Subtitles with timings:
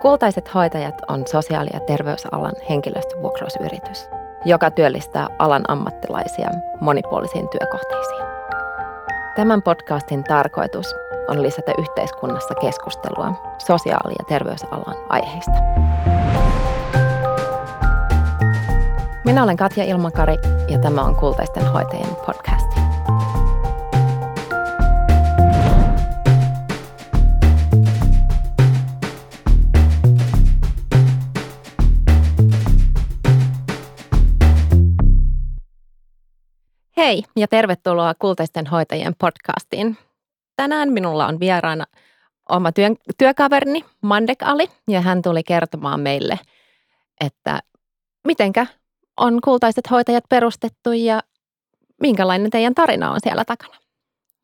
[0.00, 4.08] Kultaiset hoitajat on sosiaali- ja terveysalan henkilöstövuokrausyritys,
[4.44, 6.50] joka työllistää alan ammattilaisia
[6.80, 8.22] monipuolisiin työkohteisiin.
[9.36, 10.94] Tämän podcastin tarkoitus
[11.28, 15.52] on lisätä yhteiskunnassa keskustelua sosiaali- ja terveysalan aiheista.
[19.24, 20.36] Minä olen Katja Ilmakari
[20.68, 22.59] ja tämä on Kultaisten hoitajien podcast.
[37.00, 39.96] Hei ja tervetuloa Kultaisten hoitajien podcastiin.
[40.56, 41.84] Tänään minulla on vieraana
[42.48, 46.38] oma työn, työkaverini Mandek Ali ja hän tuli kertomaan meille,
[47.20, 47.60] että
[48.26, 48.66] mitenkä
[49.16, 51.20] on Kultaiset hoitajat perustettu ja
[52.00, 53.74] minkälainen teidän tarina on siellä takana.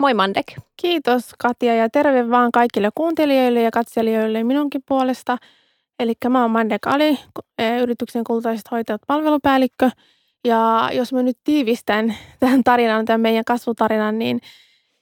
[0.00, 0.46] Moi Mandek.
[0.76, 5.38] Kiitos Katja ja terve vaan kaikille kuuntelijoille ja katselijoille minunkin puolesta.
[6.00, 7.18] Eli mä oon Mandek Ali,
[7.82, 9.90] yrityksen Kultaiset hoitajat palvelupäällikkö–
[10.46, 14.40] ja jos mä nyt tiivistän tähän tarinaan, tämän meidän kasvutarinan, niin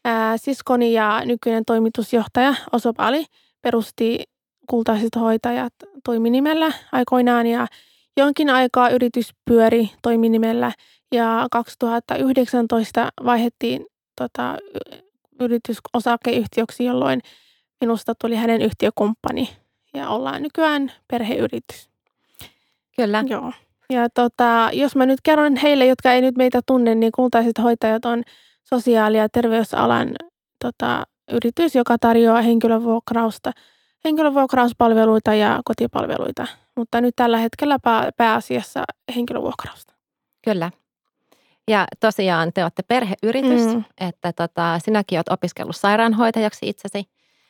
[0.04, 3.26] ää, siskoni ja nykyinen toimitusjohtaja Osop Ali
[3.62, 4.22] perusti
[4.66, 5.72] kultaiset hoitajat
[6.04, 7.66] toiminimellä aikoinaan ja
[8.16, 10.72] jonkin aikaa yritys pyöri toiminimellä
[11.12, 13.86] ja 2019 vaihettiin
[14.16, 14.56] tota,
[15.40, 17.20] yritys osakeyhtiöksi, jolloin
[17.80, 19.48] minusta tuli hänen yhtiökumppani
[19.94, 21.90] ja ollaan nykyään perheyritys.
[22.96, 23.24] Kyllä.
[23.26, 23.52] Joo.
[23.94, 28.04] Ja tota, jos mä nyt kerron heille, jotka ei nyt meitä tunne, niin kultaiset hoitajat
[28.04, 28.22] on
[28.64, 30.08] sosiaali- ja terveysalan
[30.64, 33.52] tota, yritys, joka tarjoaa henkilövuokrausta,
[34.04, 36.46] henkilövuokrauspalveluita ja kotipalveluita.
[36.76, 38.84] Mutta nyt tällä hetkellä pää, pääasiassa
[39.16, 39.94] henkilövuokrausta.
[40.44, 40.70] Kyllä.
[41.68, 43.84] Ja tosiaan te olette perheyritys, mm.
[44.00, 47.04] että tota, sinäkin olet opiskellut sairaanhoitajaksi itsesi.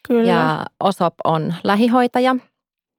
[0.08, 0.32] Kyllä.
[0.32, 2.36] Ja Osop on lähihoitaja.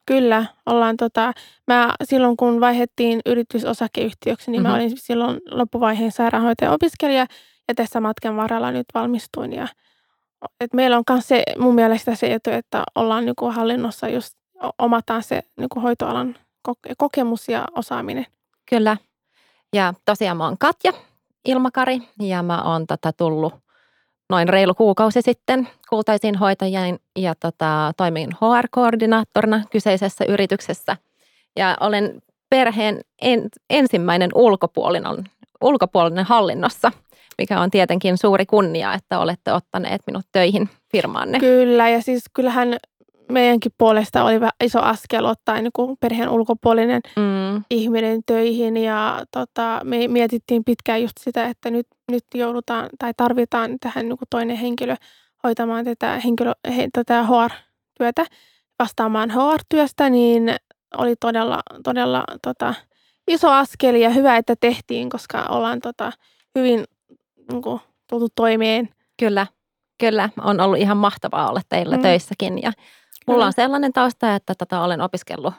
[0.05, 1.33] Kyllä, ollaan tota,
[1.67, 4.71] mä silloin kun vaihettiin yritysosakeyhtiöksi, niin mm-hmm.
[4.71, 7.25] mä olin silloin loppuvaiheen sairaanhoitaja-opiskelija
[7.67, 9.53] ja tässä matkan varrella nyt valmistuin.
[9.53, 9.67] Ja,
[10.61, 14.33] et meillä on myös se, mun mielestä se etu, että ollaan niinku hallinnossa just
[14.79, 16.35] omataan se niinku hoitoalan
[16.97, 18.25] kokemus ja osaaminen.
[18.69, 18.97] Kyllä.
[19.73, 20.93] Ja tosiaan mä oon Katja
[21.45, 23.53] Ilmakari ja mä oon tota tullut
[24.29, 30.97] noin reilu kuukausi sitten kultaisiin hoitajien ja tota, toimin HR-koordinaattorina kyseisessä yrityksessä.
[31.55, 35.23] Ja olen perheen en, ensimmäinen ulkopuolinen,
[35.61, 36.91] ulkopuolinen hallinnossa,
[37.37, 41.39] mikä on tietenkin suuri kunnia, että olette ottaneet minut töihin firmaanne.
[41.39, 42.77] Kyllä, ja siis kyllähän
[43.31, 47.63] meidänkin puolesta oli iso askel ottaa niin kuin perheen ulkopuolinen mm.
[47.69, 53.71] ihminen töihin ja tota, me mietittiin pitkään just sitä, että nyt, nyt joudutaan tai tarvitaan
[53.79, 54.95] tähän niin kuin toinen henkilö
[55.43, 58.25] hoitamaan tätä, henkilö, he, tätä HR-työtä,
[58.79, 60.55] vastaamaan HR-työstä, niin
[60.97, 62.73] oli todella, todella tota,
[63.27, 66.11] iso askel ja hyvä, että tehtiin, koska ollaan tota,
[66.55, 66.83] hyvin
[67.51, 68.89] niin kuin, tultu toimeen.
[69.19, 69.47] Kyllä,
[69.99, 70.29] kyllä.
[70.41, 72.01] On ollut ihan mahtavaa olla teillä mm.
[72.01, 72.71] töissäkin ja
[73.27, 75.53] Mulla on sellainen tausta, että tätä olen opiskellut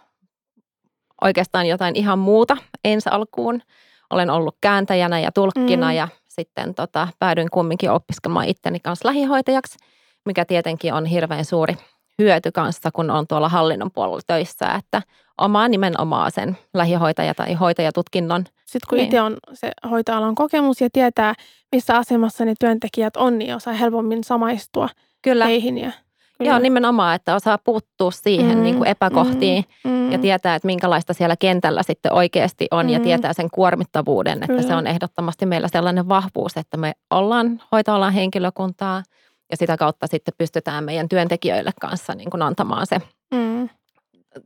[1.20, 3.62] oikeastaan jotain ihan muuta ensi alkuun.
[4.10, 5.96] Olen ollut kääntäjänä ja tulkkina mm.
[5.96, 9.78] ja sitten tota, päädyin kumminkin opiskelemaan itteni kanssa lähihoitajaksi,
[10.26, 11.76] mikä tietenkin on hirveän suuri
[12.18, 15.02] hyöty kanssa, kun on tuolla hallinnon puolella töissä, että
[15.38, 18.44] omaa nimenomaan sen lähihoitaja- tai hoitajatutkinnon.
[18.66, 19.04] Sitten kun niin.
[19.04, 21.34] itse on se hoitoalan kokemus ja tietää,
[21.72, 24.88] missä asemassa ne työntekijät on, niin osaa helpommin samaistua
[25.22, 25.46] Kyllä.
[25.46, 25.92] heihin ja
[26.38, 26.50] Kyllä.
[26.50, 30.12] Joo, nimenomaan, että osaa puuttua siihen mm, niin kuin epäkohtiin mm, mm.
[30.12, 32.92] ja tietää, että minkälaista siellä kentällä sitten oikeasti on mm.
[32.92, 34.62] ja tietää sen kuormittavuuden, että Kyllä.
[34.62, 39.02] se on ehdottomasti meillä sellainen vahvuus, että me ollaan hoitoalan henkilökuntaa
[39.50, 42.98] ja sitä kautta sitten pystytään meidän työntekijöille kanssa niin kuin antamaan se
[43.34, 43.68] mm.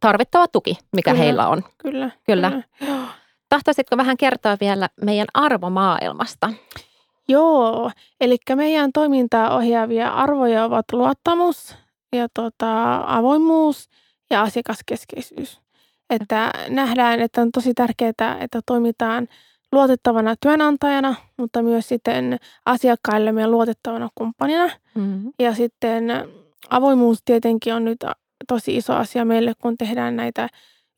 [0.00, 1.24] tarvittava tuki, mikä Kyllä.
[1.24, 1.64] heillä on.
[1.78, 2.10] Kyllä.
[2.26, 2.62] Kyllä.
[2.78, 3.02] Kyllä.
[3.48, 6.52] Tahtoisitko vähän kertoa vielä meidän arvomaailmasta?
[7.28, 7.90] Joo,
[8.20, 11.76] eli meidän toimintaa ohjaavia arvoja ovat luottamus
[12.12, 13.88] ja tota, avoimuus
[14.30, 15.60] ja asiakaskeskeisyys.
[16.10, 19.28] Että nähdään, että on tosi tärkeää, että toimitaan
[19.72, 24.70] luotettavana työnantajana, mutta myös sitten asiakkaillemme luotettavana kumppanina.
[24.94, 25.32] Mm-hmm.
[25.38, 26.04] Ja sitten
[26.70, 28.04] avoimuus tietenkin on nyt
[28.48, 30.48] tosi iso asia meille, kun tehdään näitä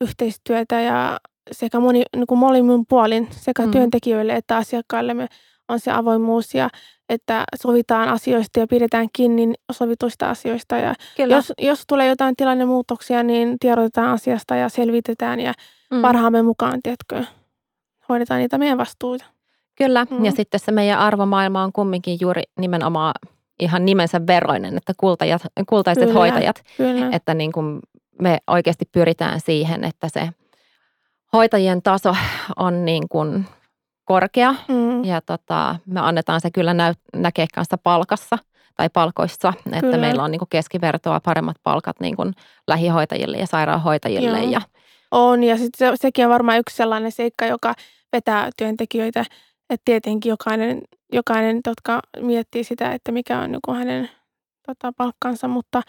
[0.00, 1.20] yhteistyötä ja
[1.52, 3.72] sekä moni, niin kuin molemmin puolin sekä mm-hmm.
[3.72, 5.26] työntekijöille että asiakkaillemme
[5.68, 6.68] on se avoimuus ja
[7.08, 10.76] että sovitaan asioista ja pidetään kiinni sovituista asioista.
[10.76, 15.52] Ja jos, jos tulee jotain tilannemuutoksia, niin tiedotetaan asiasta ja selvitetään ja
[15.90, 16.02] mm.
[16.02, 17.24] parhaamme mukaan, tiedätkö,
[18.08, 19.24] hoidetaan niitä meidän vastuuta.
[19.78, 20.24] Kyllä, mm.
[20.24, 23.14] ja sitten se meidän arvomaailma on kumminkin juuri nimenomaan
[23.60, 26.62] ihan nimensä veroinen, että kultajat, kultaiset kyllä, hoitajat.
[26.76, 27.08] Kyllä.
[27.12, 27.80] Että niin kuin
[28.22, 30.28] me oikeasti pyritään siihen, että se
[31.32, 32.16] hoitajien taso
[32.56, 33.46] on niin kuin
[34.04, 35.04] korkea Mm.
[35.04, 38.38] ja tota, me annetaan se kyllä näy, näkee kanssa palkassa
[38.76, 39.96] tai palkoissa, että Kyllä.
[39.96, 42.34] meillä on niin kuin keskivertoa paremmat palkat niin kuin
[42.68, 44.38] lähihoitajille ja sairaanhoitajille.
[44.40, 44.50] Joo.
[44.50, 44.60] Ja,
[45.10, 47.74] On, ja sitten se, sekin on varmaan yksi sellainen seikka, joka
[48.12, 49.24] vetää työntekijöitä.
[49.70, 50.82] Että tietenkin jokainen,
[51.12, 54.10] jokainen jotka miettii sitä, että mikä on niin hänen
[54.66, 55.82] tota, palkkansa, mutta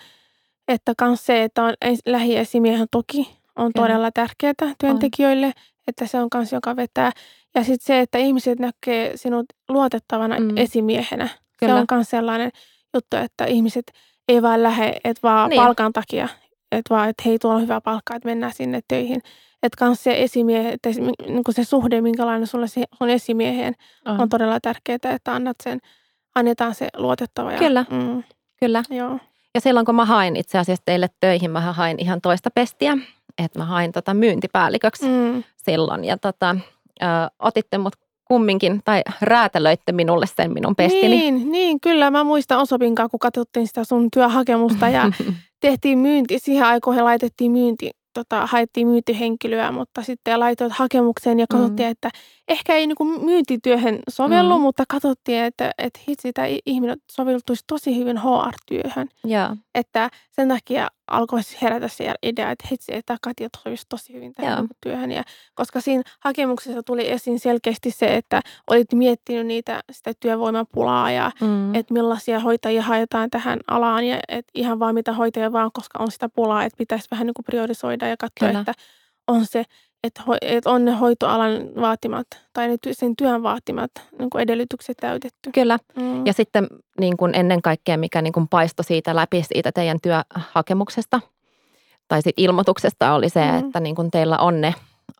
[0.67, 3.87] että myös se, että on es- lähiesimiehen tuki on Kyllä.
[3.87, 5.51] todella tärkeää työntekijöille,
[5.87, 7.11] että se on myös joka vetää.
[7.55, 10.57] Ja sitten se, että ihmiset näkee sinut luotettavana Mm.
[10.57, 11.29] esimiehenä.
[11.59, 11.73] Kyllä.
[11.73, 12.51] Se on myös sellainen
[12.93, 13.91] juttu, että ihmiset
[14.27, 15.61] ei vaan lähde, että vaan Niin.
[15.61, 16.29] palkan takia,
[16.71, 19.21] että vaan, että hei, tuolla on hyvä palkka, että mennään sinne töihin.
[19.63, 23.73] Että myös se esimiehe, että se, niin se suhde, minkälainen sulla se on esimieheen,
[24.05, 25.79] on, on todella tärkeää, että annat sen,
[26.35, 27.51] annetaan se luotettava.
[27.51, 27.85] Ja, Kyllä.
[27.89, 28.23] Mm,
[28.59, 28.83] kyllä.
[28.89, 29.19] joo.
[29.55, 32.97] Ja silloin kun mä hain itse asiassa teille töihin, mä hain ihan toista pestiä,
[33.43, 36.05] että mä hain tota myyntipäälliköksi Mm, silloin.
[36.05, 36.55] Ja tota,
[37.01, 37.05] ö,
[37.39, 37.93] otitte mut
[38.25, 41.07] kumminkin, tai räätälöitte minulle sen minun pestini.
[41.17, 42.11] niin, niin, kyllä.
[42.11, 45.11] Mä muistan Osopinkaan, kun katsottiin sitä sun työhakemusta ja
[45.61, 46.39] tehtiin myynti.
[46.39, 51.91] Siihen aikoihin laitettiin myynti, tota, haettiin myyntihenkilöä, mutta sitten laitoit hakemukseen ja katsottiin, mm.
[51.91, 52.09] että
[52.47, 54.59] ehkä ei niinku myyntityöhön sovellu, Mm.
[54.59, 54.61] mm.
[54.61, 59.07] mutta katsottiin, että, että hitsi, tämä ihminen soveltuisi tosi hyvin HR-työhön.
[59.23, 64.33] Joo, Että sen takia alkoi herätä se idea, että hitsi, että Katja sopisi tosi hyvin
[64.33, 64.61] tähän Joo.
[64.61, 65.11] niinku työhön.
[65.11, 65.23] Ja,
[65.55, 71.75] koska siinä hakemuksessa tuli esiin selkeästi se, että olit miettinyt niitä, sitä työvoimapulaa ja mm.
[71.75, 76.11] että millaisia hoitajia haetaan tähän alaan ja et ihan vaan mitä hoitajia vaan, koska on
[76.11, 78.59] sitä pulaa, että pitäisi vähän niin kuin priorisoida ja katsoa, Kyllä.
[78.59, 78.73] että
[79.27, 79.63] on se,
[80.03, 81.51] että, ho, että on ne hoitoalan
[81.81, 85.51] vaatimat tai ne ty- sen työn vaatimat niin kuin edellytykset täytetty.
[85.53, 85.77] Kyllä.
[85.95, 86.25] Mm.
[86.25, 86.67] Ja sitten
[86.99, 91.19] niin kuin ennen kaikkea, mikä niin kuin paistoi siitä läpi siitä teidän työhakemuksesta
[92.07, 93.57] tai siitä ilmoituksesta oli se, Mm.
[93.57, 94.73] että niin kuin teillä on ne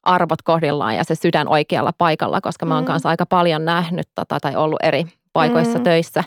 [0.03, 2.88] arvot kohdillaan ja se sydän oikealla paikalla, koska mä oon Mm.
[2.88, 5.83] kanssa aika paljon nähnyt tota, tai ollut eri paikoissa Mm.
[5.83, 6.24] töissä,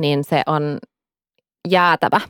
[0.00, 0.78] niin se on
[1.68, 2.20] jäätävä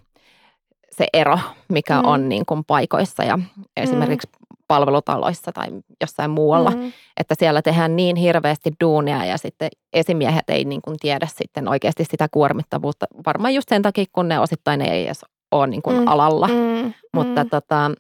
[0.91, 1.39] se ero,
[1.69, 2.09] mikä Mm.
[2.09, 3.39] on niin kuin paikoissa ja
[3.77, 4.29] esimerkiksi
[4.71, 5.69] palvelutaloissa tai
[6.01, 6.93] jossain muualla, Mm.
[7.17, 12.05] että siellä tehdään niin hirveästi duunia ja sitten esimiehet ei niin kuin tiedä sitten oikeasti
[12.11, 13.07] sitä kuormittavuutta.
[13.27, 16.09] Varmaan just sen takia, kun ne osittain ei edes ole niin kuin Mm.
[16.09, 16.49] alalla.
[16.49, 16.93] Mm.
[17.15, 17.51] Mutta mm.
[17.51, 17.91] tota,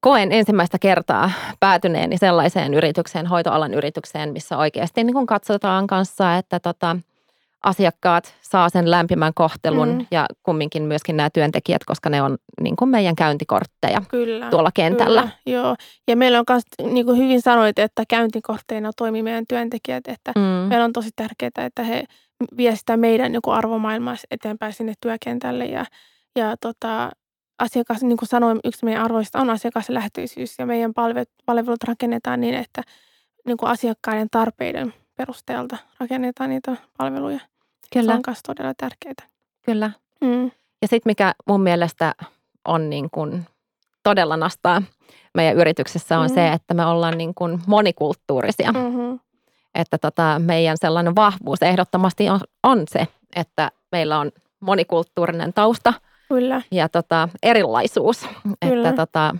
[0.00, 1.30] koen ensimmäistä kertaa
[1.60, 6.96] päätyneeni sellaiseen yritykseen, hoitoalan yritykseen, missä oikeasti niin kuin katsotaan kanssa, että tota,
[7.62, 10.06] asiakkaat saa sen lämpimän kohtelun Mm.
[10.10, 14.50] ja kumminkin myöskin nämä työntekijät, koska ne on niin kuin meidän käyntikortteja Kyllä.
[14.50, 15.20] tuolla kentällä.
[15.20, 15.76] Kyllä, joo.
[16.08, 16.62] Ja meillä on myös,
[16.92, 20.42] niin kuin hyvin sanoit, että käyntikortteina toimii meidän työntekijät, että Mm.
[20.42, 22.04] meillä on tosi tärkeää, että he
[22.56, 25.64] vie sitä meidän niin kuin arvomaailmaa eteenpäin sinne työkentälle.
[25.64, 25.84] Ja,
[26.36, 27.10] ja tota,
[27.58, 32.54] asiakas, niin kuin sanoin, yksi meidän arvoista on asiakaslähtöisyys ja meidän palvelut, palvelut rakennetaan niin,
[32.54, 32.82] että
[33.46, 37.40] niin kuin asiakkaiden tarpeiden perusteelta rakennetaan niitä palveluja.
[37.92, 39.28] Kyllä, Se on myös todella tärkeää.
[39.64, 39.90] kyllä.
[40.20, 40.44] Mm.
[40.82, 42.14] Ja sitten mikä mun mielestä
[42.68, 43.46] on niin kuin
[44.02, 44.82] todella nastaa
[45.34, 46.34] meidän yrityksessä on Mm.
[46.34, 48.72] se, että me ollaan niin kuin monikulttuurisia.
[48.72, 49.20] Mm-hmm.
[49.74, 53.06] Että tota, meidän sellainen vahvuus ehdottomasti on, on se,
[53.36, 54.30] että meillä on
[54.60, 55.92] monikulttuurinen tausta
[56.28, 56.62] Kyllä.
[56.70, 58.26] ja tota, erilaisuus.
[58.68, 58.88] Kyllä.
[58.88, 59.34] Että tota,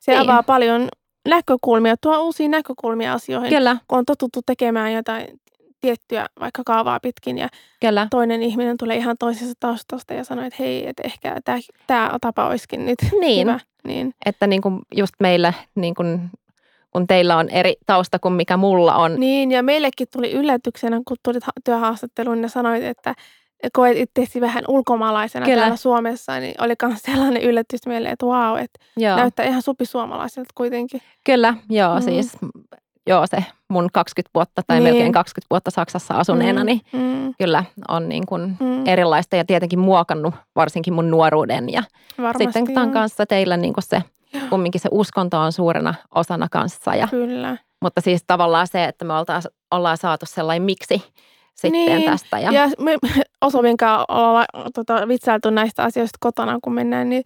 [0.00, 0.22] Se Niin.
[0.30, 0.88] avaa paljon
[1.28, 3.50] näkökulmia, tuo uusia näkökulmia asioihin.
[3.50, 5.40] kyllä, kun on totuttu tekemään jotain
[5.80, 7.48] tiettyä vaikka kaavaa pitkin ja
[7.80, 12.18] kyllä, toinen ihminen tulee ihan toisesta taustasta ja sanoo, että hei, että ehkä tämä, tämä
[12.20, 13.60] tapa olisikin nyt niin, hyvä.
[13.84, 16.30] Niin, että niin kuin just meille, niin kuin,
[16.90, 21.16] kun teillä on eri tausta kuin mikä mulla on, niin, ja meillekin tuli yllätyksenä, kun
[21.22, 23.14] tulit ha- työhaastatteluun ja sanoit, että
[23.72, 25.60] koet itseäsi vähän ulkomaalaisena Kyllä.
[25.60, 30.50] täällä Suomessa, niin oli myös sellainen yllätys meille, että vau, että joo, näyttää ihan supisuomalaiselta
[30.54, 31.00] kuitenkin.
[31.24, 32.02] kyllä, joo, Mm.
[32.02, 32.36] siis
[33.06, 34.84] joo se mun 20 vuotta tai Niin.
[34.84, 39.44] melkein 20 vuotta Saksassa asuneena, Mm, niin mm, kyllä on niin kuin mm, erilaista ja
[39.44, 41.82] tietenkin muokannut varsinkin mun nuoruuden ja
[42.18, 44.02] varmasti sitten tämän kanssa teillä niin kuin se,
[44.50, 46.94] kumminkin se uskonto on suurena osana kanssa.
[46.94, 47.56] Ja, Kyllä.
[47.82, 51.02] mutta siis tavallaan se, että me oltaas, ollaan saatu sellainen miksi
[51.60, 52.38] sitten Niin, tästä.
[52.38, 52.98] Ja, Ja me
[53.40, 57.22] Osovinkaan ollaan tota, vitsailtu näistä asioista kotona, kun mennään, niin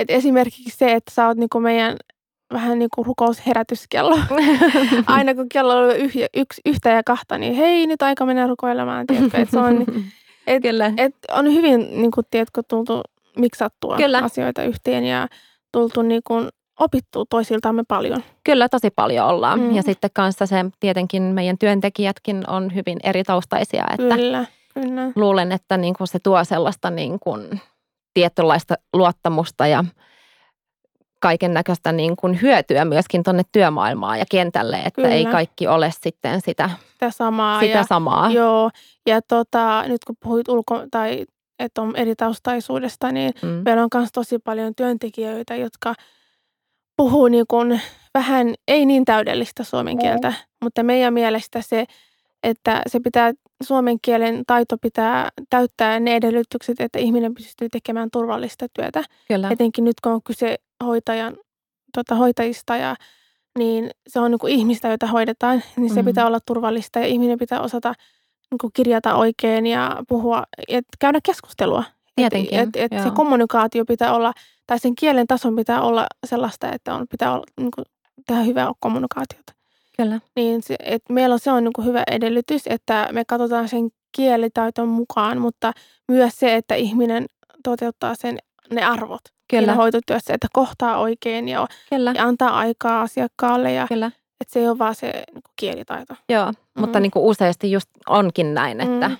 [0.00, 1.96] et esimerkiksi se, että sä oot niinku meidän
[2.52, 4.18] vähän niin kuin rukousherätyskello.
[5.06, 9.06] Aina kun kello on yh, yksi, yhtä ja kahta, niin hei, nyt aika mennä rukoilemaan.
[9.06, 9.86] Tiedätkö, et se on,
[10.46, 13.02] et, Kyllä, et on hyvin, niin kuin, tiedätkö, tultu
[13.38, 14.18] miksattua Kyllä.
[14.18, 15.28] asioita yhteen ja
[15.72, 16.48] tultu niin kuin,
[16.80, 18.24] opittua toisiltamme paljon.
[18.44, 19.60] kyllä tosi paljon ollaan.
[19.60, 19.74] Mm.
[19.76, 25.12] Ja sitten kanssa se tietenkin meidän työntekijätkin on hyvin eri taustaisia, että Kyllä, kyllä.
[25.16, 27.60] luulen, että niin kuin se tuo sellaista niin kuin
[28.14, 29.84] tietynlaista luottamusta ja
[31.20, 35.08] kaiken näköistä niin kuin hyötyä myöskin tuonne työmaailmaan ja kentälle, että Kyllä.
[35.14, 37.60] ei kaikki ole sitten sitä, Sitä samaa.
[37.60, 38.30] sitä ja, samaa.
[38.30, 38.70] Joo,
[39.06, 41.24] ja tota, nyt kun puhuit ulko- tai
[41.58, 43.48] että on eri taustaisuudesta, niin Mm.
[43.48, 45.94] meillä on myös tosi paljon työntekijöitä, jotka
[46.96, 47.80] puhuu niin kuin
[48.14, 50.32] vähän ei niin täydellistä suomen kieltä,
[50.64, 51.84] mutta meidän mielestä se,
[52.42, 53.32] että se pitää,
[53.62, 59.02] suomen kielen taito pitää täyttää ne edellytykset, että ihminen pystyy tekemään turvallista työtä.
[59.28, 61.36] Kyllä, Etenkin nyt kun on kyse hoitajan,
[61.94, 62.96] tota, hoitajista ja
[63.58, 66.06] niin se on niin kuin ihmistä, jota hoidetaan, niin se Mhm.
[66.08, 67.94] pitää olla turvallista ja ihminen pitää osata
[68.50, 71.84] niin kuin kirjata oikein ja puhua, et käydä keskustelua.
[72.16, 74.32] Tietenkin, Et, et, et se kommunikaatio pitää olla,
[74.66, 77.84] tai sen kielen tason pitää olla sellaista, että on, pitää olla, niin kuin,
[78.26, 79.52] tehdä hyvää kommunikaatiota.
[79.96, 83.68] kyllä, Niin se, et meillä on, se on niin kuin hyvä edellytys, että me katsotaan
[83.68, 85.72] sen kielitaiton mukaan, mutta
[86.08, 87.26] myös se, että ihminen
[87.64, 88.38] toteuttaa sen,
[88.70, 93.86] ne arvot siinä kyllä, hoitotyössä, että kohtaa oikein ja, kyllä, ja antaa aikaa asiakkaalle ja
[93.88, 94.06] kyllä.
[94.40, 96.14] että se ei ole vaan se niin kuin kielitaito.
[96.28, 97.02] Joo, mutta Mm.
[97.02, 99.16] niin kuin useasti just onkin näin, että Mm.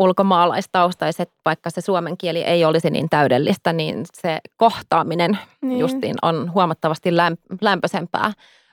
[0.00, 5.78] Ulkomaalaistaustaiset, vaikka se suomen kieli ei olisi niin täydellistä, niin se kohtaaminen Niin.
[5.78, 8.32] justiin on huomattavasti lämp- lämpöisempää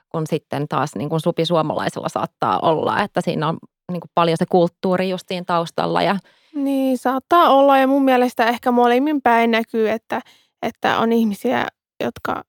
[0.09, 3.57] kun sitten taas niin kuin supisuomalaisilla saattaa olla, että siinä on
[3.91, 6.15] niin kuin paljon se kulttuuri justiin taustalla ja
[6.55, 10.21] Niin, saattaa olla ja mun mielestä ehkä molemmin päin näkyy, että,
[10.61, 11.67] että on ihmisiä,
[12.03, 12.43] jotka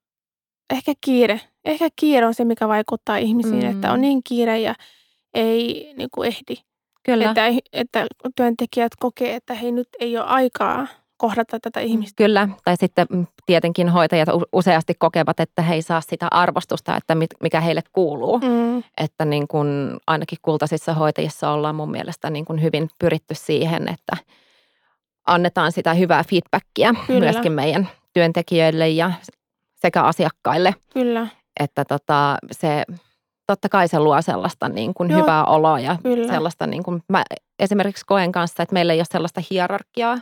[0.74, 3.70] ehkä kiire, ehkä kiire on se, mikä vaikuttaa ihmisiin, Mm.
[3.70, 4.74] että on niin kiire ja
[5.34, 6.54] ei niin kuin ehdi.
[7.12, 10.86] Kyllä, Että, että työntekijät kokee, että hei nyt ei ole aikaa
[11.16, 12.14] kohdata tätä ihmistä.
[12.16, 17.14] Kyllä, tai sitten mm, tietenkin hoitajat useasti kokevat, että he ei saa sitä arvostusta, että
[17.42, 18.38] mikä heille kuuluu.
[18.38, 23.88] Mm, Että niin kuin ainakin kultaisissa hoitajissa ollaan mun mielestä niin kuin hyvin pyritty siihen,
[23.88, 24.16] että
[25.26, 27.20] annetaan sitä hyvää feedbackia Kyllä.
[27.20, 29.12] myöskin meidän työntekijöille ja
[29.74, 31.26] sekä asiakkaille, kyllä,
[31.60, 32.84] että tota, se
[33.48, 36.32] totta kai se luo sellaista niin kuin Joo, hyvää oloa ja kyllä.
[36.32, 37.24] sellaista niin kuin mä
[37.58, 40.18] esimerkiksi koen kanssa, että meillä ei ole sellaista hierarkiaa,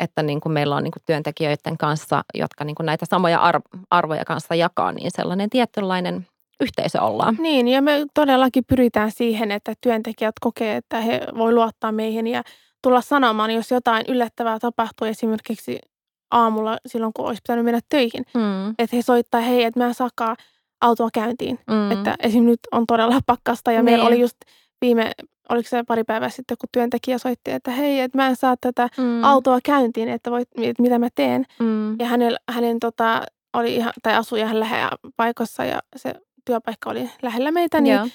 [0.00, 3.60] että niin kuin meillä on niin kuin työntekijöiden kanssa, jotka niin kuin näitä samoja ar-
[3.90, 6.26] arvoja kanssa jakaa, niin sellainen tietynlainen
[6.60, 7.36] yhteisö ollaan.
[7.38, 12.42] Niin, ja me todellakin pyritään siihen, että työntekijät kokee, että he voi luottaa meihin ja
[12.82, 15.78] tulla sanomaan, jos jotain yllättävää tapahtuu esimerkiksi
[16.30, 18.24] aamulla silloin, kun olisi pitänyt mennä töihin.
[18.34, 18.70] Mm.
[18.78, 20.36] Että he soittaa, hei, että mä en saakaan
[20.80, 21.58] autoa käyntiin.
[21.70, 21.90] Mm.
[21.92, 22.44] Että esim.
[22.44, 24.12] nyt on todella pakkasta ja meillä Niin.
[24.14, 24.36] oli just
[24.80, 25.12] viime,
[25.48, 28.88] oliko se pari päivää sitten, kun työntekijä soitti, että hei, että mä en saa tätä
[28.98, 29.24] mm.
[29.24, 31.44] autoa käyntiin, että, voit, että mitä mä teen.
[31.58, 31.96] Mm.
[31.98, 33.22] Ja hänen, hänen tota,
[33.54, 38.08] oli ihan, tai asui ihan lähellä paikassa ja se työpaikka oli lähellä meitä, niin Joo.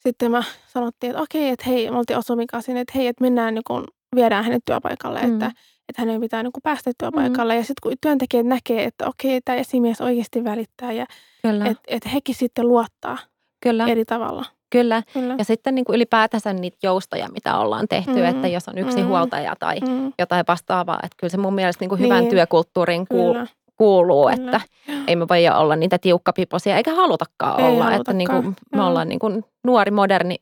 [0.00, 3.54] sitten mä sanottiin, että okei, että hei, me oltiin Osumin kanssa, että hei, että mennään
[3.54, 5.32] niin kun, viedään hänet työpaikalle, Mm.
[5.32, 5.50] että,
[5.92, 7.56] että hänen pitää niin kun päästä työpaikalle.
[7.56, 11.06] Ja sitten kun työntekijät näkee, että okei, tämä esimies oikeasti välittää ja
[11.44, 13.18] että et hekin sitten luottaa
[13.60, 14.44] kyllä, eri tavalla.
[14.70, 15.02] kyllä.
[15.12, 15.34] Kyllä.
[15.38, 18.24] Ja sitten niin kuin ylipäätänsä niitä joustoja, mitä ollaan tehty, Mm.
[18.24, 19.08] että jos on yksi Mm.
[19.08, 22.30] huoltaja tai Mm, jotain vastaavaa, että kyllä se mun mielestä niin kuin hyvän Niin.
[22.30, 23.46] työkulttuurin kuul- kyllä.
[23.76, 24.46] kuuluu, Kyllä.
[24.46, 24.60] että
[25.06, 27.94] ei me voida olla niitä tiukkapiposia, eikä halutakaan Ei olla.
[27.94, 30.36] Että niin kuin halutakaan, me ollaan niin kuin nuori, moderni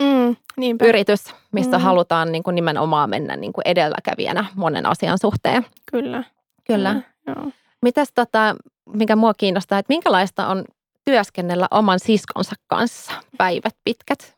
[0.00, 0.84] Mm, niinpä.
[0.84, 1.84] yritys, missä Mm.
[1.84, 5.66] halutaan niin kuin nimenomaan mennä niin kuin edelläkävijänä monen asian suhteen.
[5.90, 6.24] Kyllä.
[6.66, 7.02] Kyllä.
[7.26, 7.50] Joo.
[7.82, 8.56] Mitäs tota,
[8.94, 10.64] mikä mua kiinnostaa, että minkälaista on
[11.04, 14.36] työskennellä oman siskonsa kanssa päivät pitkät?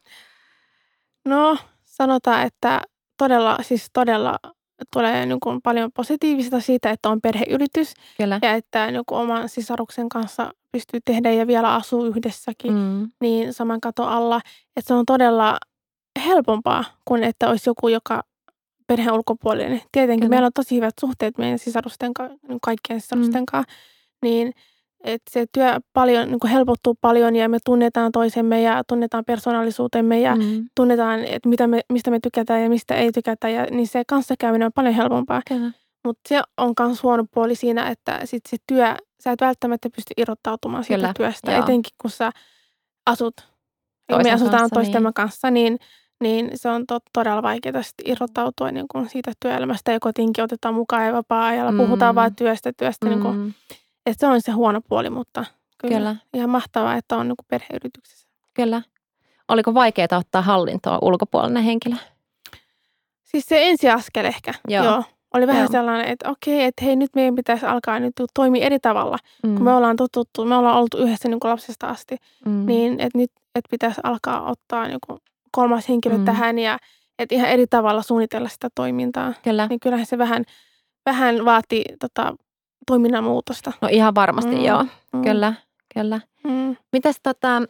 [1.25, 2.81] No, sanotaan, että
[3.19, 4.39] todella, siis todella
[4.93, 8.39] tulee niin kuin paljon positiivista siitä, että on perheyritys Kyllä.
[8.43, 13.11] ja että niin kuin oman sisaruksen kanssa pystyy tehdä ja vielä asuu yhdessäkin, Mm.
[13.21, 14.37] niin saman katon alla.
[14.77, 15.59] Että se on todella
[16.27, 18.23] helpompaa kuin että olisi joku, joka
[18.87, 19.81] perheen ulkopuolinen.
[19.93, 20.31] Tietenkin Kyllä.
[20.31, 23.47] meillä on tosi hyvät suhteet meidän sisarusten kanssa, kaikkien sisarusten Mm.
[23.53, 23.73] kanssa,
[24.23, 24.53] niin
[25.05, 30.37] että se työ paljon, niin helpottuu paljon ja me tunnetaan toisemme ja tunnetaan persoonallisuutemme ja
[30.37, 30.69] Mm.
[30.77, 34.67] tunnetaan, että mitä me, mistä me tykätään ja mistä ei tykätä, ja, niin se kanssakäyminen
[34.67, 35.43] on paljon helpompaa.
[36.05, 40.15] Mutta se on myös huono puoli siinä, että sit se työ, sä et välttämättä pysty
[40.17, 41.63] irrottautumaan siitä Kyllä, työstä, joo.
[41.63, 42.31] etenkin kun sä
[43.07, 43.35] asut,
[44.09, 45.15] ja me asutaan kanssa, toistemme niin.
[45.15, 45.79] kanssa, niin,
[46.23, 50.75] niin se on tot, todella vaikeaa sit irrottautua niin kun siitä työelämästä, ja kotiinkin otetaan
[50.75, 51.79] mukaan ja vapaa-ajalla, Mm.
[51.79, 53.53] puhutaan vaan työstä, työstä, niin kun, Mm.
[54.07, 55.45] että se on se huono puoli, mutta
[55.79, 56.17] kyllä, Kyllä.
[56.35, 58.29] ihan mahtavaa, että on niin perheyrityksessä.
[58.55, 58.83] Kyllä.
[59.49, 61.97] Oliko vaikeaa ottaa hallintoa ulkopuolinen henkilö?
[63.25, 64.85] Siis se ensiaskel ehkä, Joo.
[64.85, 65.05] joo.
[65.35, 65.69] Oli vähän Joo.
[65.73, 69.19] sellainen, että okei, että hei nyt meidän pitäisi alkaa nyt toimia eri tavalla.
[69.43, 69.55] Mm.
[69.55, 72.67] Kun me ollaan totuttu, me ollaan oltu yhdessä niin kuin lapsesta asti, mm.
[72.67, 75.19] niin että nyt että pitäisi alkaa ottaa niin kuin
[75.51, 76.25] kolmas henkilö Mm.
[76.25, 76.79] tähän ja
[77.19, 79.33] että ihan eri tavalla suunnitella sitä toimintaa.
[79.45, 79.67] Kyllä.
[79.67, 80.45] Niin kyllähän se vähän,
[81.07, 82.35] vähän vaati tota,
[82.87, 83.73] toiminnan muutosta.
[83.81, 85.23] No ihan varmasti Mm, joo, Mm.
[85.23, 85.55] kyllä,
[85.95, 86.21] kyllä.
[86.45, 86.77] Mm.
[86.93, 87.63] Mites tota,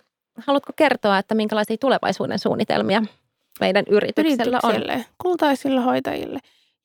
[0.47, 3.03] haluatko kertoa, että minkälaisia tulevaisuuden suunnitelmia
[3.61, 4.73] meidän yrityksellä on?
[5.23, 6.39] kultaisille hoitajille.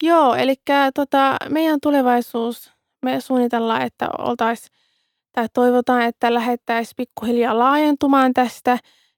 [0.04, 0.56] Joo, eli
[0.94, 2.72] tota, meidän tulevaisuus,
[3.06, 4.76] me suunnitellaan, että oltaisiin,
[5.32, 8.78] tai toivotaan, että lähdettäisiin pikkuhiljaa laajentumaan tästä,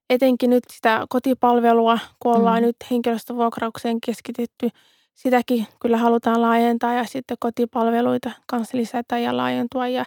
[0.09, 2.65] etenkin nyt sitä kotipalvelua, kun ollaan Mm.
[2.65, 4.69] nyt henkilöstövuokraukseen keskitytty,
[5.15, 10.03] sitäkin kyllä halutaan laajentaa ja sitten kotipalveluita kanssa lisätä ja laajentua ja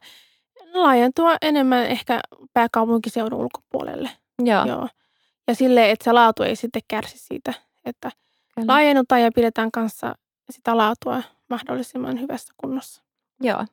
[0.75, 2.21] laajentua enemmän ehkä
[2.53, 4.11] pääkaupunkiseudun ulkopuolelle.
[4.45, 4.89] Joo, Joo.
[5.49, 8.11] Ja silleen, että se laatu ei sitten kärsi siitä, että
[8.55, 8.73] kyllä.
[8.73, 10.15] laajennutaan ja pidetään kanssa
[10.51, 13.03] sitä laatua mahdollisimman hyvässä kunnossa.
[13.41, 13.65] Joo.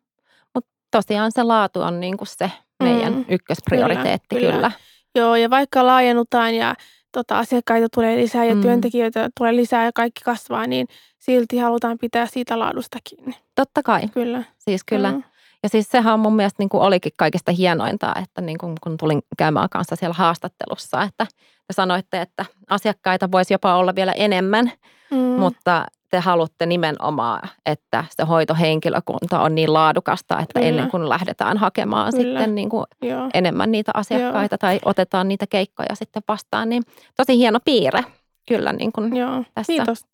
[0.53, 2.51] Mutta tosiaan se laatu on niinku se
[2.83, 4.53] meidän Mm, ykkösprioriteetti kyllä, kyllä.
[4.55, 4.71] kyllä.
[5.15, 6.75] Joo, ja vaikka laajennutaan ja
[7.11, 8.57] tota, asiakkaita tulee lisää ja Mm.
[8.57, 8.61] mm.
[8.61, 10.87] työntekijöitä tulee lisää ja kaikki kasvaa, niin
[11.19, 13.35] silti halutaan pitää siitä laadusta kiinni.
[13.55, 14.43] Totta kai, Kyllä.
[14.59, 15.11] siis kyllä.
[15.11, 15.23] Mm.
[15.63, 18.97] Ja siis sehän on mun mielestä niin kuin olikin kaikista hienointa, että niin kuin kun
[18.97, 21.25] tulin käymään kanssa siellä haastattelussa, että
[21.67, 24.71] te sanoitte, että asiakkaita voisi jopa olla vielä enemmän,
[25.11, 25.17] Mm.
[25.17, 30.69] mutta te haluatte nimenomaan, että se hoitohenkilökunta on niin laadukasta, että Kyllä.
[30.69, 32.23] ennen kuin lähdetään hakemaan Kyllä.
[32.23, 33.29] sitten niin kuin Joo.
[33.33, 36.83] enemmän niitä asiakkaita tai otetaan niitä keikkoja sitten vastaan, niin
[37.17, 38.03] tosi hieno piirre
[38.47, 39.43] kyllä niin kuin Joo.
[39.53, 39.73] tässä.
[39.73, 40.05] Kiitos.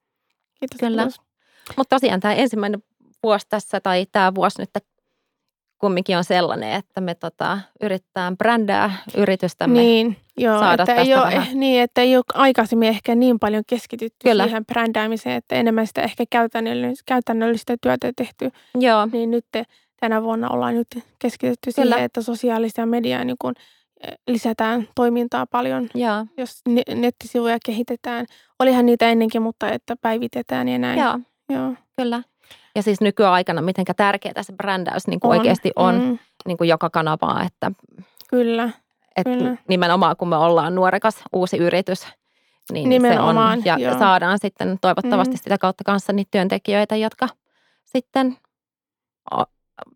[0.60, 0.80] Kiitos.
[0.80, 1.02] Kyllä.
[1.02, 1.22] kiitos.
[1.78, 2.84] Mutta tosiaan tämä ensimmäinen
[3.24, 4.70] vuosi tässä tai tämä vuosi nyt
[5.86, 9.80] kumminkin on sellainen, että me tota, yritetään brändää yritystämme.
[9.80, 11.60] Niin, joo, saada että tästä ei, ole, vähän.
[11.60, 14.44] niin, että ei ole aikaisemmin ehkä niin paljon keskitytty Kyllä.
[14.44, 19.64] siihen brändäämiseen, että enemmän sitä ehkä käytännöllistä, käytännöllistä työtä tehty, Joo, niin nyt te-
[20.00, 20.88] tänä vuonna ollaan nyt
[21.20, 21.94] keskitytty Kyllä.
[21.96, 23.54] siihen, että sosiaalisia mediaa niin kun
[24.08, 28.26] eh, lisätään toimintaa paljon, joo, jos ne- nettisivuja kehitetään.
[28.60, 31.00] Olihan niitä ennenkin, mutta että päivitetään ja näin.
[31.00, 31.74] joo, Joo.
[31.98, 32.24] kyllä.
[32.76, 36.18] Ja siis nykyaikana, miten tärkeää se brändäys niin kuin oikeasti on Mm,
[36.48, 37.72] niin kuin joka kanavaa, että,
[38.30, 38.70] kyllä,
[39.16, 39.56] että Kyllä.
[39.68, 42.08] nimenomaan kun me ollaan nuorekas uusi yritys,
[42.72, 44.00] niin Nimenomaan, se on, ja joo.
[44.00, 45.38] saadaan sitten toivottavasti Mm.
[45.38, 47.28] sitä kautta kanssa niitä työntekijöitä, jotka
[47.86, 48.38] sitten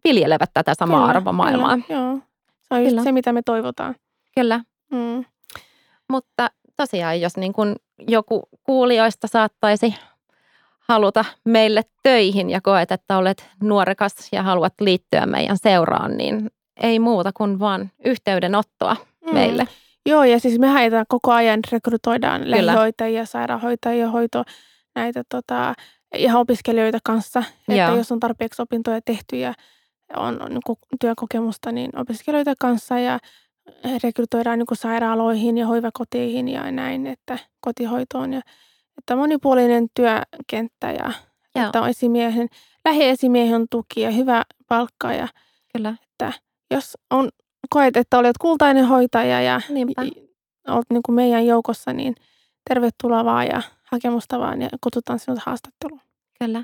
[0.03, 1.77] viljelevät tätä samaa Kyllä, arvomaailmaa.
[1.87, 2.19] Kyllä, joo.
[2.61, 3.03] Se on just Kyllä.
[3.03, 3.95] se, mitä me toivotaan.
[4.35, 4.59] Kyllä.
[4.91, 5.25] Mm.
[6.09, 7.75] Mutta tosiaan, jos niin kuin
[8.07, 9.95] joku kuulijoista saattaisi
[10.89, 16.99] haluta meille töihin ja koet, että olet nuorekas ja haluat liittyä meidän seuraan, niin ei
[16.99, 19.33] muuta kuin vaan yhteydenottoa Mm.
[19.33, 19.67] meille.
[20.05, 24.43] Joo, ja siis me haetaan koko ajan, rekrytoidaan lähihoitajia, sairaanhoitajia, hoito,
[24.95, 25.73] näitä tota,
[26.15, 27.43] ihan opiskelijoita kanssa.
[27.69, 27.95] Että Joo.
[27.97, 29.53] jos on tarpeeksi opintoja tehty ja
[30.15, 33.19] on, on niin työkokemusta, niin opiskelijoita kanssa ja
[34.03, 38.33] rekrytoidaan niin sairaaloihin ja hoivakoteihin ja näin, että kotihoitoon.
[38.33, 38.41] Ja,
[38.99, 41.11] että monipuolinen työkenttä ja
[41.55, 41.65] Joo.
[41.65, 42.47] että on esimiehen,
[42.85, 45.27] lähiesimiehen tuki ja hyvä palkka ja
[45.77, 45.95] Kyllä.
[46.71, 47.29] jos on,
[47.69, 50.01] koet, että olet kultainen hoitaja ja Niinpä.
[50.67, 52.15] olet niin kuin meidän joukossa, niin
[52.69, 56.01] tervetuloa vaan ja hakemusta vaan ja kutsutaan sinut haastatteluun.
[56.39, 56.63] Kyllä.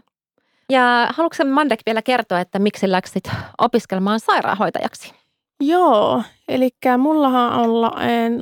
[0.69, 3.23] Ja haluatko Mandek vielä kertoa, että miksi läksit
[3.57, 5.13] opiskelemaan sairaanhoitajaksi?
[5.59, 7.69] Joo, eli mullahan on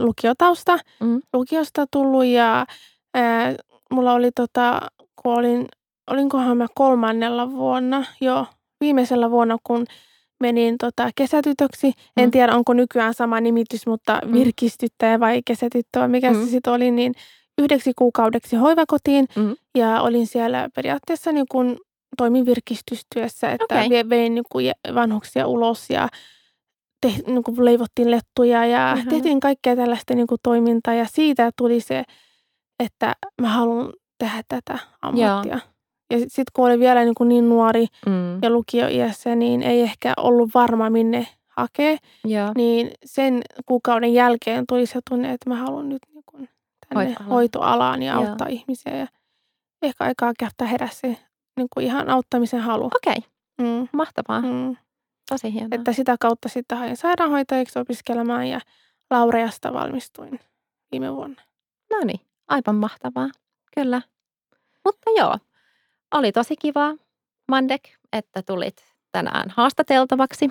[0.06, 1.22] lukiotausta, Mm.
[1.34, 2.66] lukiosta tullut ja
[3.14, 3.56] ää,
[3.94, 4.82] mulla oli tota,
[5.22, 5.68] kun olin,
[6.12, 8.46] olinkohan mä kolmannella vuonna, joo,
[8.82, 9.86] viimeisellä vuonna, kun
[10.40, 11.94] menin tota, kesätytöksi.
[12.18, 12.32] En Mm.
[12.32, 14.34] tiedä, onko nykyään sama nimitys, mutta Mm.
[14.34, 16.40] virkistyttäjä vai kesätyttö, vai mikä Mm.
[16.46, 17.14] se sitten oli, niin
[17.62, 19.26] yhdeksi kuukaudeksi hoivakotiin.
[19.36, 19.56] Mm.
[19.78, 21.78] Ja olin siellä periaatteessa niin kuin,
[22.18, 24.10] toimin virkistystyössä, että okay.
[24.10, 26.10] vein niin kuin jä- vanhuksia ulos ja
[27.02, 29.10] te, niin kuin leivottiin lettuja ja Ihana.
[29.10, 30.94] tehtiin kaikkea tällaista niin toimintaa.
[30.94, 32.04] Ja siitä tuli se,
[32.80, 35.60] että mä haluan tehdä tätä ammattia.
[36.12, 38.40] Ja sitten kun olin vielä niin, kuin niin nuori Mm.
[38.42, 41.98] ja lukioiässä, niin ei ehkä ollut varma minne hakea.
[42.26, 42.52] Joo.
[42.56, 46.50] Niin sen kuukauden jälkeen tuli se tunne, että mä haluan nyt niin kuin
[46.90, 47.30] tänne Hoitoalaan.
[47.30, 48.28] hoitoalaan ja Joo.
[48.30, 48.98] auttaa ihmisiä.
[48.98, 49.08] Ja
[49.82, 51.08] ehkä aikaa käyttää heräsi
[51.58, 52.86] niin kuin ihan auttamisen halu.
[52.86, 53.24] Okei,
[53.62, 54.42] Mm, mahtavaa.
[54.42, 54.76] mm.
[55.30, 55.68] Tosi hienoa.
[55.72, 58.60] Että sitä kautta sitten hain sairaanhoitajaksi opiskelemaan ja
[59.12, 60.40] Laureasta valmistuin
[60.92, 61.42] viime vuonna.
[61.92, 63.30] No niin, aivan mahtavaa.
[63.76, 64.02] Kyllä.
[64.86, 65.38] Mutta joo,
[66.14, 66.96] oli tosi kiva,
[67.48, 70.50] Mandek, että tulit tänään haastateltavaksi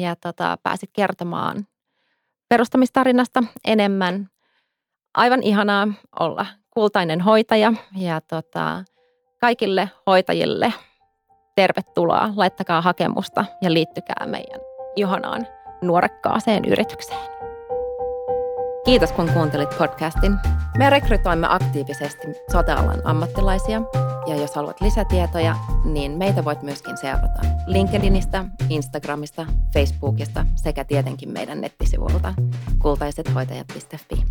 [0.00, 1.66] ja tota, pääsit kertomaan
[2.48, 4.28] perustamistarinasta enemmän.
[5.14, 5.88] Aivan ihanaa
[6.20, 8.84] olla kultainen hoitaja ja tota,
[9.40, 10.72] kaikille hoitajille
[11.56, 12.30] tervetuloa.
[12.36, 14.60] Laittakaa hakemusta ja liittykää meidän
[14.96, 15.46] ihanaan
[15.82, 17.33] nuorekkaaseen yritykseen.
[18.84, 20.36] Kiitos kun kuuntelit podcastin.
[20.78, 23.82] Me rekrytoimme aktiivisesti sotealan ammattilaisia
[24.26, 31.60] ja jos haluat lisätietoja, niin meitä voit myöskin seurata LinkedInistä, Instagramista, Facebookista sekä tietenkin meidän
[31.60, 32.34] nettisivuilta
[32.78, 34.24] kultaisethoitajat.fi.